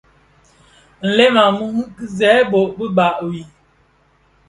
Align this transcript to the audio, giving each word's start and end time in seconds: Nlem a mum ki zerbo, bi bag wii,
Nlem 1.07 1.35
a 1.43 1.47
mum 1.57 1.77
ki 1.95 2.05
zerbo, 2.17 2.59
bi 2.77 2.85
bag 2.97 3.17
wii, 3.25 3.47